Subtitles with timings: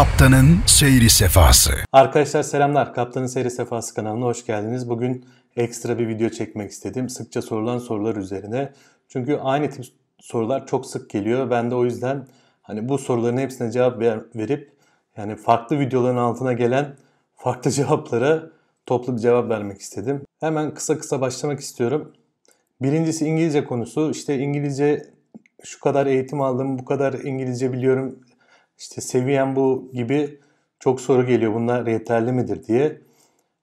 [0.00, 1.70] Kaptanın Seyri Sefası.
[1.92, 2.94] Arkadaşlar selamlar.
[2.94, 4.88] Kaptanın Seyri Sefası kanalına hoş geldiniz.
[4.88, 5.24] Bugün
[5.56, 7.08] ekstra bir video çekmek istedim.
[7.08, 8.72] Sıkça sorulan sorular üzerine.
[9.08, 9.84] Çünkü aynı tip
[10.20, 11.50] sorular çok sık geliyor.
[11.50, 12.26] Ben de o yüzden
[12.62, 14.72] hani bu soruların hepsine cevap ver, verip
[15.16, 16.96] yani farklı videoların altına gelen
[17.36, 18.42] farklı cevaplara
[18.86, 20.22] toplu bir cevap vermek istedim.
[20.40, 22.12] Hemen kısa kısa başlamak istiyorum.
[22.82, 24.10] Birincisi İngilizce konusu.
[24.10, 25.02] İşte İngilizce
[25.64, 28.18] şu kadar eğitim aldım, bu kadar İngilizce biliyorum,
[28.80, 30.40] işte seviyem bu gibi
[30.78, 31.54] çok soru geliyor.
[31.54, 33.00] Bunlar yeterli midir diye.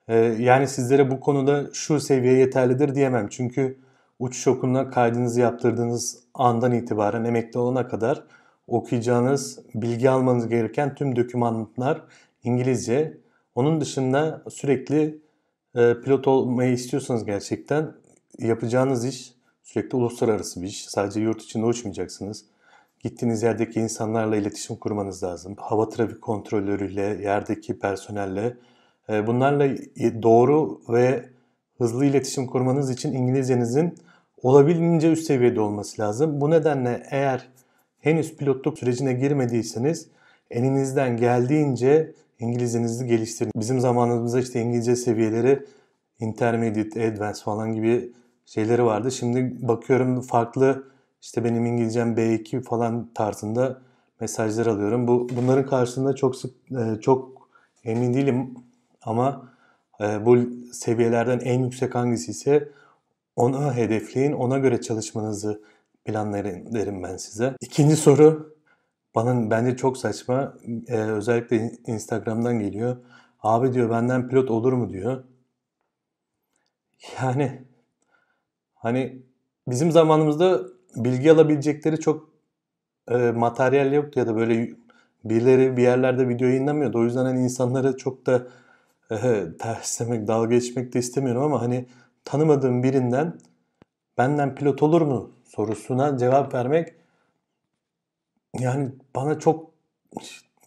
[0.08, 3.28] Ee, yani sizlere bu konuda şu seviye yeterlidir diyemem.
[3.30, 3.80] Çünkü
[4.20, 8.24] uçuş okuluna kaydınızı yaptırdığınız andan itibaren emekli olana kadar
[8.68, 12.02] okuyacağınız, bilgi almanız gereken tüm dokümanlar
[12.44, 13.18] İngilizce.
[13.56, 15.22] Onun dışında sürekli
[15.76, 17.94] e, pilot olmayı istiyorsanız gerçekten
[18.40, 20.86] yapacağınız iş sürekli uluslararası bir iş.
[20.86, 22.46] Sadece yurt içinde uçmayacaksınız.
[23.04, 25.56] Gittiğiniz yerdeki insanlarla iletişim kurmanız lazım.
[25.58, 28.58] Hava trafik kontrolörüyle, yerdeki personelle.
[29.09, 29.70] E, bunlarla
[30.23, 31.25] doğru ve
[31.78, 33.95] hızlı iletişim kurmanız için İngilizcenizin
[34.42, 36.42] olabildiğince üst seviyede olması lazım.
[36.42, 37.50] Bu nedenle eğer
[38.00, 40.08] henüz pilotluk sürecine girmediyseniz
[40.52, 43.52] elinizden geldiğince İngilizcenizi geliştirin.
[43.56, 45.66] Bizim zamanımızda işte İngilizce seviyeleri
[46.20, 48.12] intermediate, advanced falan gibi
[48.45, 49.12] şeyleri vardı.
[49.12, 50.84] Şimdi bakıyorum farklı
[51.22, 53.82] işte benim İngilizcem B2 falan tarzında
[54.20, 55.08] mesajlar alıyorum.
[55.08, 57.50] Bu bunların karşısında çok sık e, çok
[57.84, 58.54] emin değilim
[59.02, 59.54] ama
[60.02, 60.38] e, bu
[60.74, 62.70] seviyelerden en yüksek hangisi ise
[63.36, 65.62] ona hedefleyin, ona göre çalışmanızı
[66.06, 67.56] planlayın derim ben size.
[67.62, 68.56] İkinci soru
[69.16, 70.54] bana bence çok saçma.
[70.88, 72.98] Ee, özellikle Instagram'dan geliyor.
[73.44, 75.24] Abi diyor benden pilot olur mu diyor.
[77.22, 77.62] Yani
[78.74, 79.22] hani
[79.68, 80.62] bizim zamanımızda
[80.98, 82.30] bilgi alabilecekleri çok
[83.09, 84.70] e, materyal yoktu ya da böyle
[85.26, 87.00] birileri bir yerlerde video yayınlamıyordu.
[87.00, 88.48] O yüzden hani insanlara çok da
[89.12, 89.18] e,
[89.59, 91.85] terslemek, dalga geçmek de istemiyorum ama hani
[92.25, 93.34] tanımadığım birinden
[94.18, 96.94] benden pilot olur mu sorusuna cevap vermek
[98.59, 99.72] yani bana çok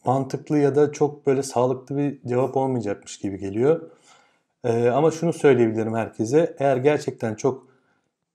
[0.05, 3.91] mantıklı ya da çok böyle sağlıklı bir cevap olmayacakmış gibi geliyor.
[4.65, 6.57] Ee, ama şunu söyleyebilirim herkese.
[6.59, 7.70] Eğer gerçekten çok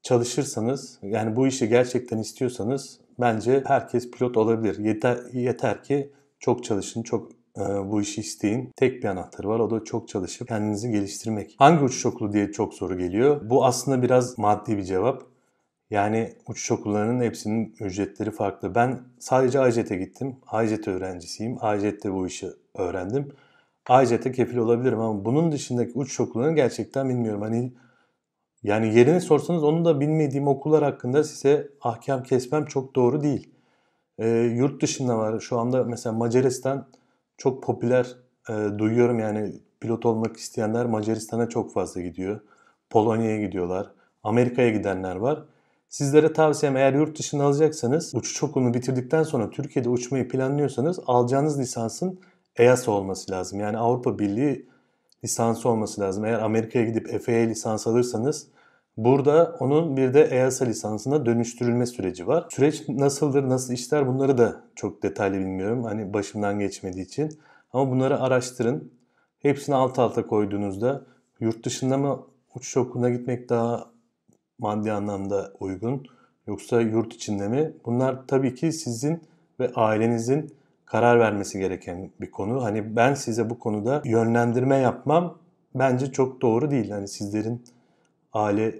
[0.06, 4.78] çalışırsanız, yani bu işi gerçekten istiyorsanız bence herkes pilot olabilir.
[4.78, 8.72] Yeter, yeter ki çok çalışın, çok e, bu işi isteyin.
[8.76, 11.56] Tek bir anahtarı var o da çok çalışıp kendinizi geliştirmek.
[11.58, 13.50] Hangi uçuş okulu diye çok soru geliyor.
[13.50, 15.24] Bu aslında biraz maddi bir cevap.
[15.90, 18.76] Yani uçuş okullarının hepsinin ücretleri farklı.
[18.76, 20.36] Ben sadece AJET'e gittim.
[20.48, 21.58] AJET öğrencisiyim.
[21.62, 23.32] AJET'te bu işi öğrendim.
[23.88, 27.42] AJET'e kefil olabilirim ama bunun dışındaki uçuş okullarını gerçekten bilmiyorum.
[27.42, 27.74] Hani
[28.66, 33.50] yani yerini sorsanız onu da bilmediğim okullar hakkında size ahkam kesmem çok doğru değil.
[34.20, 35.40] E, yurt dışında var.
[35.40, 36.88] Şu anda mesela Macaristan
[37.38, 38.16] çok popüler.
[38.50, 42.40] E, duyuyorum yani pilot olmak isteyenler Macaristan'a çok fazla gidiyor.
[42.90, 43.92] Polonya'ya gidiyorlar.
[44.24, 45.44] Amerika'ya gidenler var.
[45.90, 52.20] Sizlere tavsiyem eğer yurt dışına alacaksanız uçuş okulunu bitirdikten sonra Türkiye'de uçmayı planlıyorsanız alacağınız lisansın
[52.56, 53.60] EASA olması lazım.
[53.60, 54.66] Yani Avrupa Birliği
[55.24, 56.26] lisansı olması lazım.
[56.26, 58.48] Eğer Amerika'ya gidip FAA lisans alırsanız
[58.98, 62.46] burada onun bir de EASA lisansına dönüştürülme süreci var.
[62.50, 65.84] Süreç nasıldır, nasıl işler bunları da çok detaylı bilmiyorum.
[65.84, 67.40] Hani başımdan geçmediği için.
[67.74, 68.92] Ama bunları araştırın.
[69.40, 71.06] Hepsini alt alta koyduğunuzda
[71.40, 73.86] yurt dışında mı uçuş okuluna gitmek daha
[74.60, 76.04] maddi anlamda uygun
[76.48, 77.74] yoksa yurt içinde mi?
[77.86, 79.22] Bunlar tabii ki sizin
[79.60, 82.64] ve ailenizin karar vermesi gereken bir konu.
[82.64, 85.38] Hani ben size bu konuda yönlendirme yapmam
[85.76, 86.90] bence çok doğru değil.
[86.90, 87.64] Hani sizlerin
[88.34, 88.80] aile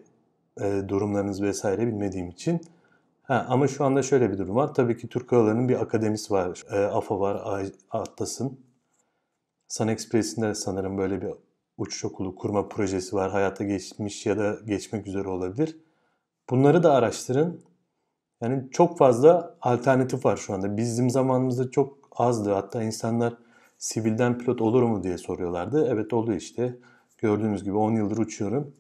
[0.62, 2.62] e, durumlarınız vesaire bilmediğim için.
[3.24, 4.74] Ha, ama şu anda şöyle bir durum var.
[4.74, 6.64] Tabii ki Türk Havaları'nın bir akademisi var.
[6.72, 8.60] E, AFA var, Atlas'ın.
[9.68, 11.30] Sun Express'in de sanırım böyle bir
[11.78, 13.32] uçuş okulu kurma projesi var.
[13.32, 15.78] Hayata geçmiş ya da geçmek üzere olabilir.
[16.50, 17.62] Bunları da araştırın.
[18.42, 20.78] Yani çok fazla alternatif var şu anda.
[20.78, 22.54] Bizim zamanımızda çok azdı.
[22.54, 23.34] Hatta insanlar
[23.78, 25.88] sivilden pilot olur mu diye soruyorlardı.
[25.92, 26.78] Evet oluyor işte.
[27.18, 28.74] Gördüğünüz gibi 10 yıldır uçuyorum.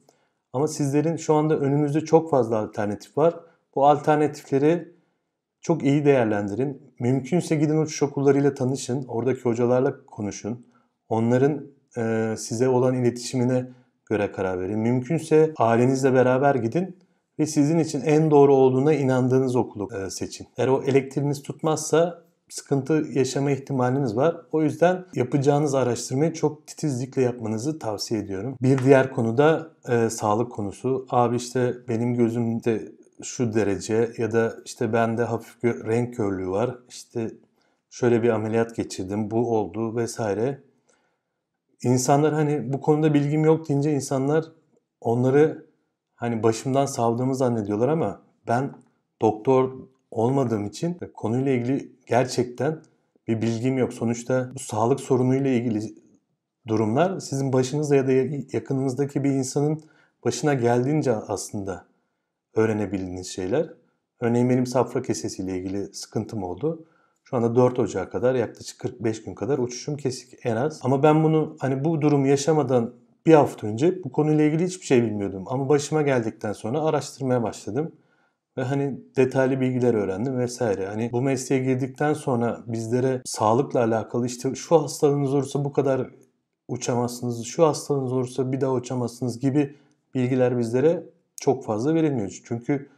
[0.55, 3.39] Ama sizlerin şu anda önünüzde çok fazla alternatif var.
[3.75, 4.95] Bu alternatifleri
[5.61, 6.93] çok iyi değerlendirin.
[6.99, 9.05] Mümkünse gidin uçuş okullarıyla tanışın.
[9.07, 10.65] Oradaki hocalarla konuşun.
[11.09, 11.67] Onların
[11.97, 13.67] e, size olan iletişimine
[14.05, 14.79] göre karar verin.
[14.79, 16.97] Mümkünse ailenizle beraber gidin
[17.39, 20.47] ve sizin için en doğru olduğuna inandığınız okulu e, seçin.
[20.57, 24.41] Eğer o elektriğiniz tutmazsa sıkıntı yaşama ihtimaliniz var.
[24.51, 28.57] O yüzden yapacağınız araştırmayı çok titizlikle yapmanızı tavsiye ediyorum.
[28.61, 31.05] Bir diğer konu da e, sağlık konusu.
[31.09, 32.91] Abi işte benim gözümde
[33.23, 36.75] şu derece ya da işte bende hafif renk körlüğü var.
[36.89, 37.31] İşte
[37.89, 40.61] şöyle bir ameliyat geçirdim, bu oldu vesaire.
[41.83, 44.45] İnsanlar hani bu konuda bilgim yok deyince insanlar
[45.01, 45.65] onları
[46.15, 48.73] hani başımdan savdığımı zannediyorlar ama ben
[49.21, 49.71] doktor
[50.15, 52.81] olmadığım için konuyla ilgili gerçekten
[53.27, 53.93] bir bilgim yok.
[53.93, 55.95] Sonuçta bu sağlık sorunuyla ilgili
[56.67, 58.11] durumlar sizin başınızda ya da
[58.53, 59.83] yakınınızdaki bir insanın
[60.25, 61.85] başına geldiğince aslında
[62.55, 63.73] öğrenebildiğiniz şeyler.
[64.19, 66.85] Örneğin benim safra kesesiyle ilgili sıkıntım oldu.
[67.23, 70.79] Şu anda 4 Ocağı kadar yaklaşık 45 gün kadar uçuşum kesik en az.
[70.83, 72.93] Ama ben bunu hani bu durumu yaşamadan
[73.25, 75.43] bir hafta önce bu konuyla ilgili hiçbir şey bilmiyordum.
[75.47, 77.91] Ama başıma geldikten sonra araştırmaya başladım.
[78.57, 80.87] Ve hani detaylı bilgiler öğrendim vesaire.
[80.87, 86.09] Hani bu mesleğe girdikten sonra bizlere sağlıkla alakalı işte şu hastalığınız olursa bu kadar
[86.67, 89.75] uçamazsınız, şu hastalığınız olursa bir daha uçamazsınız gibi
[90.15, 91.03] bilgiler bizlere
[91.35, 92.41] çok fazla verilmiyor.
[92.43, 92.89] Çünkü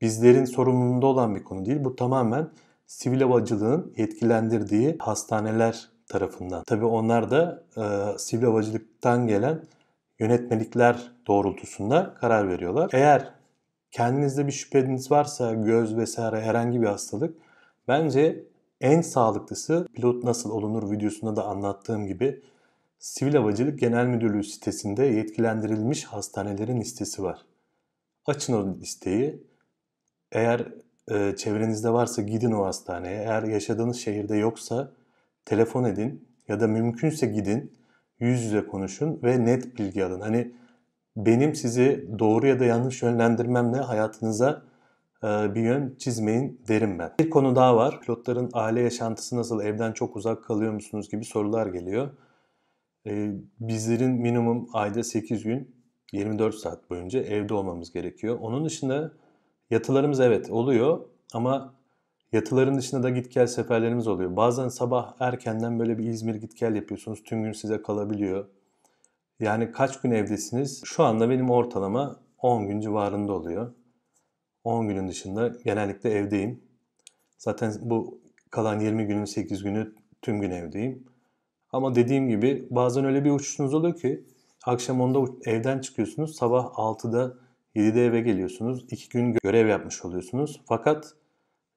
[0.00, 1.84] bizlerin sorumluluğunda olan bir konu değil.
[1.84, 2.48] Bu tamamen
[2.86, 6.62] sivil havacılığın yetkilendirdiği hastaneler tarafından.
[6.66, 9.62] Tabii onlar da e, sivil havacılıktan gelen
[10.18, 12.90] yönetmelikler doğrultusunda karar veriyorlar.
[12.92, 13.35] Eğer
[13.90, 17.36] kendinizde bir şüpheniz varsa göz vesaire herhangi bir hastalık
[17.88, 18.44] bence
[18.80, 22.42] en sağlıklısı pilot nasıl olunur videosunda da anlattığım gibi
[22.98, 27.46] Sivil Havacılık Genel Müdürlüğü sitesinde yetkilendirilmiş hastanelerin listesi var.
[28.26, 29.42] Açın o listeyi.
[30.32, 30.68] Eğer
[31.10, 33.22] e, çevrenizde varsa gidin o hastaneye.
[33.22, 34.92] Eğer yaşadığınız şehirde yoksa
[35.44, 37.72] telefon edin ya da mümkünse gidin.
[38.18, 40.20] Yüz yüze konuşun ve net bilgi alın.
[40.20, 40.52] Hani
[41.16, 44.62] benim sizi doğru ya da yanlış yönlendirmemle hayatınıza
[45.24, 47.12] e, bir yön çizmeyin derim ben.
[47.20, 48.00] Bir konu daha var.
[48.00, 52.10] Pilotların aile yaşantısı nasıl, evden çok uzak kalıyor musunuz gibi sorular geliyor.
[53.06, 55.76] E, bizlerin minimum ayda 8 gün
[56.12, 58.38] 24 saat boyunca evde olmamız gerekiyor.
[58.40, 59.12] Onun dışında
[59.70, 61.00] yatılarımız evet oluyor
[61.32, 61.74] ama
[62.32, 64.36] yatıların dışında da git gel seferlerimiz oluyor.
[64.36, 67.22] Bazen sabah erkenden böyle bir İzmir git gel yapıyorsunuz.
[67.24, 68.46] Tüm gün size kalabiliyor.
[69.40, 70.82] Yani kaç gün evdesiniz?
[70.84, 73.72] Şu anda benim ortalama 10 gün civarında oluyor.
[74.64, 76.60] 10 günün dışında genellikle evdeyim.
[77.38, 81.04] Zaten bu kalan 20 günün 8 günü tüm gün evdeyim.
[81.72, 84.24] Ama dediğim gibi bazen öyle bir uçuşunuz oluyor ki
[84.64, 86.36] akşam 10'da evden çıkıyorsunuz.
[86.36, 87.34] Sabah 6'da
[87.74, 88.84] 7'de eve geliyorsunuz.
[88.90, 90.60] 2 gün görev yapmış oluyorsunuz.
[90.66, 91.14] Fakat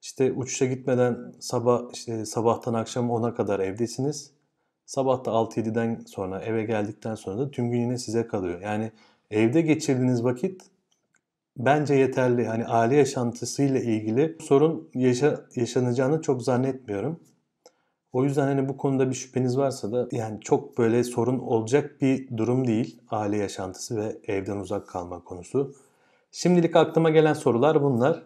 [0.01, 4.38] işte uçuşa gitmeden sabah işte sabahtan akşam 10'a kadar evdesiniz.
[4.89, 8.61] Sabah da 6-7'den sonra eve geldikten sonra da tüm gün yine size kalıyor.
[8.61, 8.91] Yani
[9.31, 10.61] evde geçirdiğiniz vakit
[11.57, 12.47] bence yeterli.
[12.47, 17.19] Hani aile yaşantısıyla ilgili sorun yaşa, yaşanacağını çok zannetmiyorum.
[18.13, 22.37] O yüzden hani bu konuda bir şüpheniz varsa da yani çok böyle sorun olacak bir
[22.37, 25.75] durum değil aile yaşantısı ve evden uzak kalma konusu.
[26.31, 28.23] Şimdilik aklıma gelen sorular bunlar.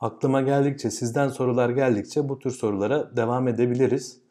[0.00, 4.25] Aklıma geldikçe, sizden sorular geldikçe bu tür sorulara devam edebiliriz.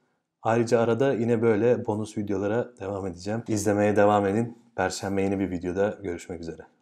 [0.45, 3.43] Ayrıca arada yine böyle bonus videolara devam edeceğim.
[3.47, 4.57] İzlemeye devam edin.
[4.75, 6.74] Perşembe yeni bir videoda görüşmek üzere.